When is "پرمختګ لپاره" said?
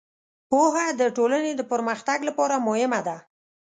1.71-2.55